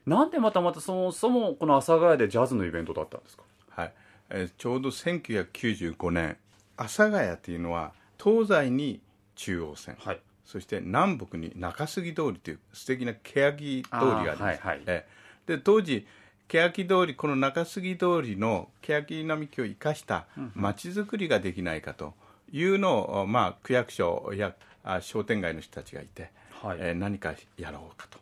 [0.04, 3.42] なんでまたまたそもそもこの阿佐ヶ谷でジャズのイベントだったんですか？
[3.70, 3.92] はい、
[4.28, 6.36] えーちょうど1995年。
[6.76, 9.00] 阿佐ヶ谷というのは東西に
[9.34, 10.20] 中央線、はい。
[10.44, 14.82] そして南北に中杉通りという素敵な欅通りがあります、あーはいはい。
[14.84, 16.04] えーで当時
[16.48, 22.14] 欅通りこの中杉通りの欅並木を生かした街づくりができないかと
[22.52, 24.54] いうのを、まあ、区役所や
[24.84, 26.30] あ商店街の人たちがいて、
[26.62, 26.78] はい。
[26.80, 28.18] えー何かやろうかと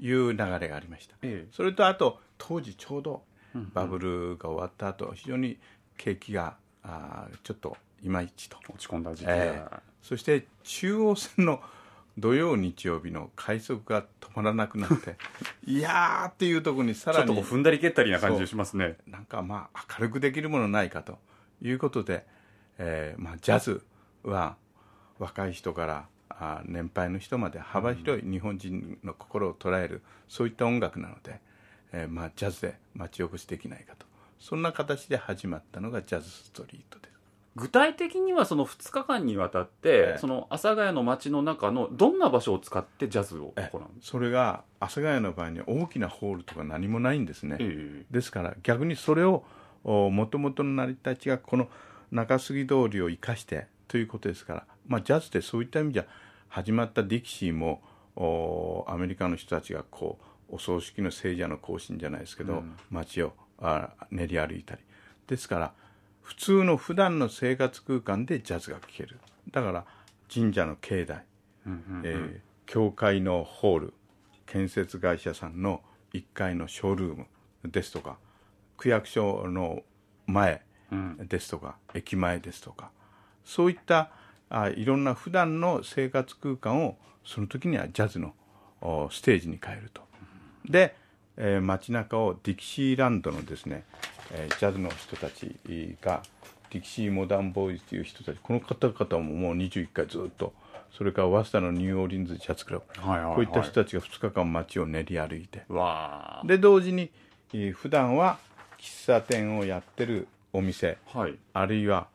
[0.00, 1.48] いう流れがありました、ええ。
[1.52, 3.22] それとあと当時ちょうど
[3.72, 5.58] バブルが終わった後非常に
[5.96, 8.56] 景気があーちょっといまいちと。
[8.68, 9.76] 落ち込んだ時期が、ええ。
[10.02, 11.60] そして中央線の
[12.18, 15.16] 土曜日曜日の快速が止まらなくなって
[15.64, 18.96] いやーっていうところにさちょっと踏んだり蹴ったりな感じがしますね。
[19.06, 21.18] なんかまあ明るくできるものないかと
[21.62, 22.26] いうことで、
[22.78, 23.84] えーまあ、ジャズ
[24.24, 24.56] は
[25.18, 31.40] 若い人からあ年配の人まで幅広い日本人の心を捉える、そういった音楽なので、
[31.92, 34.06] えーまあ、ジャズで町おこしできないかと。
[34.38, 37.17] そんな形で始まったのがジャズストリートです。
[37.58, 40.18] 具体的にはその2日間にわたって、ええ。
[40.18, 49.44] その阿佐ヶ谷の街の中のどんな場所を使ってジャズを行うそれが阿佐ヶ谷の場合に大きなホールとか何もないんですね、えですから逆にそれを
[49.84, 51.68] もともとの成り立ちがこの
[52.10, 56.06] 中杉通りを生かしてということですから、まあ、ジャズってそういった意味じゃ
[56.48, 57.82] 始まったディキシーも
[58.16, 60.18] おアメリカの人たちがこ
[60.50, 62.76] うお葬式の聖者の行進じゃないですけど、うん。
[62.90, 64.80] 街をあ練り歩いたり。
[65.26, 65.72] ですから
[66.28, 69.18] 普通の普段の生活空間でジャズが聴ける。
[69.50, 69.86] だから
[70.32, 71.24] 神社の境内、
[71.66, 72.02] うんうんうん。
[72.04, 73.94] えー教会のホール
[74.44, 75.80] 建設会社さんの
[76.12, 77.26] 1階のショールーム
[77.64, 78.18] ですとか
[78.76, 79.80] 区役所の
[80.26, 80.60] 前
[80.92, 81.16] うん。
[81.26, 82.90] ですとか、駅前ですとか
[83.42, 84.10] そういった
[84.50, 88.34] あいろんな普段の生活空間をその時にはジャズの
[88.82, 90.02] おステージに変えると。
[90.68, 90.94] で、
[91.38, 93.84] えー街中をディキシーランドのですね、
[94.32, 95.56] えージャズの人たち
[96.00, 96.22] が
[96.70, 100.52] ディキシーモダンボーイズという人たちこの方々ももう21回ずっと
[100.96, 103.34] それから早稲田のニューオーリンズジャズクラブ、はいはいはい。
[103.36, 105.62] こういった人たちが2日間街を練り歩いて。
[106.44, 107.10] で同時に、
[107.52, 108.38] えー普段は
[108.78, 111.34] 喫茶店をやってるお店、はい。
[111.52, 112.08] あるいは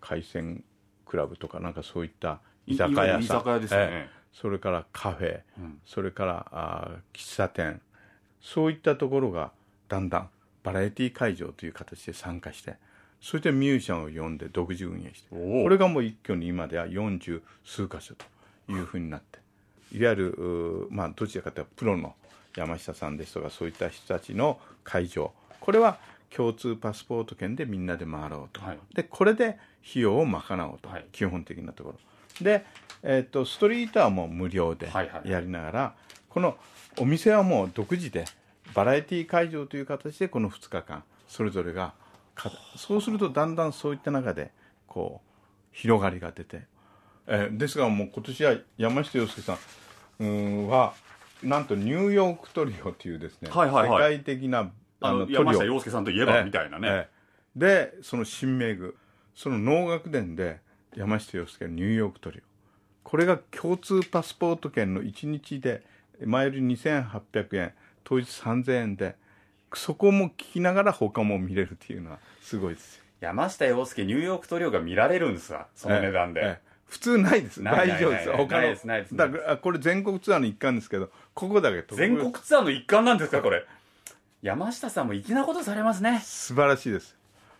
[0.00, 0.62] 海鮮
[1.06, 3.20] クラブとかなんかそういったい居酒屋さん。
[3.22, 3.86] 居酒屋ですよね。
[3.90, 4.20] ええ。
[4.32, 5.80] それからカフェ、うん。
[5.84, 7.80] それからあー喫茶店。
[8.40, 9.50] そういったところが
[9.88, 10.28] だんだん
[10.62, 12.76] バラエティ会場という形で参加して
[13.20, 18.24] それでミュージシャンを呼んで独自運営してこれがもう一挙に今では40数箇所と
[18.72, 19.38] いうふうになって
[19.92, 22.14] いわゆるまあどちらかというとプロの
[22.56, 25.32] 山下さんですとかそういった人たちの会場。
[25.60, 25.98] これは
[26.34, 28.78] 共通パスポート券でみんなで回ろうと、はい。
[28.94, 29.58] でこれで
[29.88, 31.06] 費用を賄おうと、はい。
[31.12, 32.44] 基本的なところ。
[32.44, 32.64] で、
[33.02, 35.28] えっとストリートはもう無料ではいはい。
[35.28, 35.94] やりながら、
[36.28, 36.56] この
[36.98, 38.24] お店はもう独自で
[38.74, 41.94] バラエティ会場という形でこの2日間それぞれが
[42.34, 44.50] かそうするとだんだんそういった中で
[44.86, 45.30] こう
[45.72, 46.62] 広がりが出て、
[47.26, 49.56] えーですがもう今年は山下洋介さん
[50.20, 50.94] うーんは
[51.42, 54.12] なんとニューヨークトリオというですね、はいはいはい。
[54.14, 57.20] 世界的なあの山下洋介さんといえばみたいなね、ええ。
[57.56, 58.96] でその新名具
[59.34, 60.60] その能楽殿で
[60.94, 62.42] 山下洋介のニューヨークトリオ。
[63.02, 65.82] これが共通パスポート券の1日で
[66.24, 67.72] 前より2800円
[68.04, 69.16] 当日3000円で
[69.74, 73.04] そこも聞きながら他も見れるっていうのはすごいですよ。
[73.20, 76.70] 山下洋介ニューヨークトリオが見られるんですわその値段で、ええええ。
[76.86, 77.62] 普通ないです。
[77.62, 83.64] 大丈夫ですないですないですだからこれ全国ツアーの一環ですけどここだけ全国ツアーの一環なんですかこれ。
[84.42, 86.20] 山下さんも粋なことされますね。
[86.24, 87.16] 素晴らしいです。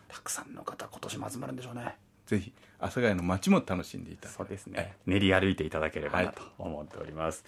[0.08, 1.94] たくさんの方今年も集まるんでしょうね。
[2.26, 4.94] ぜひ阿佐ヶ谷の街も楽しんでいただきそうですね。
[5.06, 7.44] 練り歩いていただければなと思っております、い、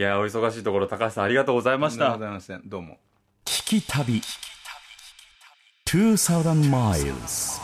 [0.00, 2.16] やお忙しいところ高橋さんありがとうございました。
[2.64, 2.98] どうも。
[3.44, 4.22] 聞き旅。
[5.86, 7.60] 2000 miles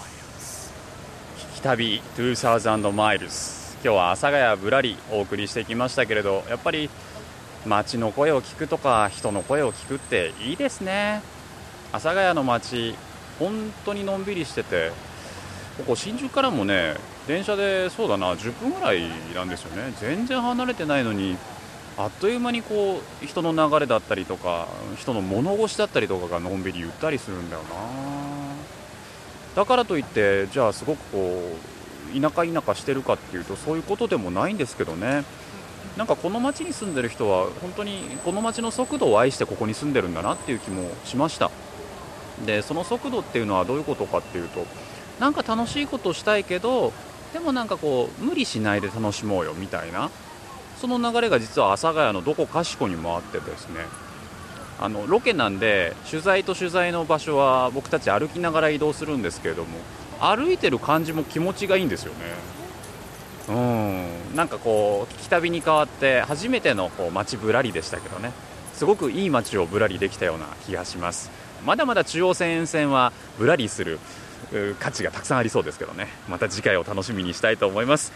[1.55, 6.91] 聞き旅2000マイルス今日は阿佐ヶ谷ぶらりお送りしてきましたけれどやっぱり
[7.65, 11.23] 街の声を聞くとか人の声を聞くっていいですね。
[11.93, 12.97] 阿佐ヶ谷の街
[13.39, 14.91] 本当にのんびりしてて
[15.79, 19.95] ここ新宿からもね電車でそうだな10分ぐらいなんですよね。
[20.01, 21.39] 全然離れてないのに
[21.99, 24.69] あっという間にこう人の流れだったりとか
[24.99, 27.69] 人の物腰だったりとかがのんびりゆったりするんだよな。
[29.55, 31.57] だからといってじゃあすごくこ
[32.15, 35.25] う田舎田舎してるかっていうとそういうことでもないんですけどね。
[35.97, 41.51] なんかこの町に住んでる人は本当にこの町の速度を愛してここに住んでるんだなっていう気もしました。
[42.45, 44.67] でその速度っていうのはどういうことかっていうと
[45.19, 46.93] なんか楽しいことしたいけど
[47.33, 50.11] でもなんかこう無理しないで楽しもうよみたいな。
[50.81, 53.81] その流れが実は阿佐ヶ谷のどこかしこにもあってですね。
[54.79, 59.71] あのロケなんで取材と取材の場所は僕たち歩きながら移動するんですけれども
[60.21, 62.19] 歩いてる感じも気持ちがいいんですよね。
[63.49, 63.53] う
[64.33, 64.37] ん。
[64.37, 68.33] なんかこう聞き旅に変わって初めてのこう街ぶらりでしたけどね。
[68.75, 71.31] すごくいい街をぶらりできたような気がします。
[71.65, 73.99] まだまだ中央線沿線はぶらりする
[74.79, 76.09] 価値がたくさんありそうですけどね。
[76.29, 78.13] また次回を楽しみにしたいと思います。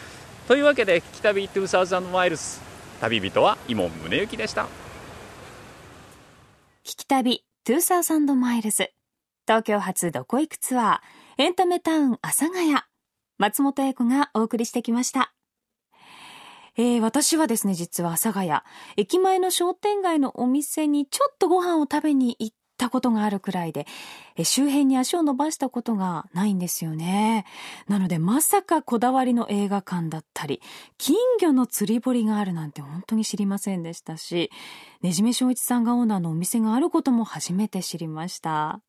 [0.50, 2.60] というわけで聞き旅2000マイルス
[3.00, 4.64] 旅人は伊門宗行でした。
[6.82, 8.90] 聞き旅2000マイルズ。
[9.46, 12.74] 東京発どこ行くツアーエンタメタウン阿佐ヶ谷。
[13.38, 15.32] 松本英子がお送りしてきました。
[16.76, 18.50] えー、私はですね、実は阿佐ヶ谷、
[18.96, 23.86] 駅前の商店街のお店にちょっとご飯を食べに行ったことがあるくらいで、
[24.42, 27.44] 周辺に足を伸ばしたことがないんですよね。
[27.88, 30.60] なので、まさかこだわりの映画館だったり、
[30.96, 34.50] 金魚の釣り堀があるなんて本当に知りませんでしたし、
[35.02, 38.80] ねじめ正一さんがオーナーのお店があることも初めて知りました。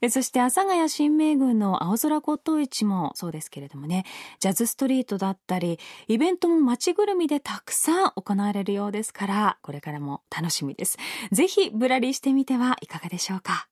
[0.00, 4.04] えそして阿佐ヶ谷新名宮の青空骨董市もそうですけれどもね、
[4.40, 5.78] ジャズストリートだったり、
[6.08, 10.98] イベントも街ぐるみでたくさん行われるようですから、これからも楽しみです。
[11.32, 13.68] ぜひぶらりしてみてはいかがでしょうか。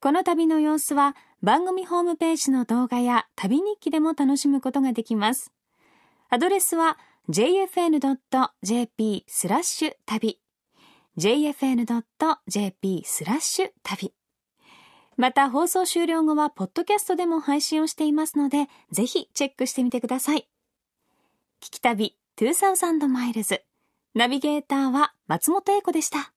[0.00, 5.52] この旅の様子は番組ホームページの動画や旅日記でも楽しむことができます。
[6.28, 6.98] アドレスは
[7.28, 10.38] jfn.jp スラッシュ旅
[11.18, 14.12] jfn.jp スラッシュ旅
[15.16, 20.48] また放送終了後はポッドキャストでも配信をしていますので、ぜひチェックしてみてください。
[21.62, 23.62] 聞き旅2000マイルズ。
[24.14, 26.35] ナビゲーターは松本英子でした。